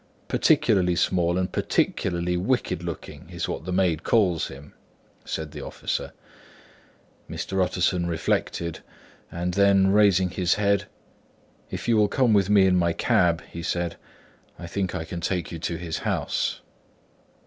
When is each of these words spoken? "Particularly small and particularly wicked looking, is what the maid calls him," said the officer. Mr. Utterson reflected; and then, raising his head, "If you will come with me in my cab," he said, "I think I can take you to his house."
"Particularly 0.27 0.95
small 0.95 1.37
and 1.37 1.51
particularly 1.51 2.35
wicked 2.35 2.81
looking, 2.81 3.29
is 3.29 3.47
what 3.47 3.65
the 3.65 3.71
maid 3.71 4.01
calls 4.03 4.47
him," 4.47 4.73
said 5.25 5.51
the 5.51 5.61
officer. 5.63 6.11
Mr. 7.29 7.63
Utterson 7.63 8.07
reflected; 8.07 8.79
and 9.31 9.53
then, 9.53 9.91
raising 9.91 10.31
his 10.31 10.55
head, 10.55 10.85
"If 11.69 11.87
you 11.87 11.97
will 11.97 12.07
come 12.07 12.33
with 12.33 12.49
me 12.49 12.65
in 12.65 12.77
my 12.77 12.93
cab," 12.93 13.43
he 13.43 13.61
said, 13.61 13.95
"I 14.57 14.65
think 14.65 14.95
I 14.95 15.05
can 15.05 15.21
take 15.21 15.51
you 15.51 15.59
to 15.59 15.77
his 15.77 15.99
house." 15.99 16.61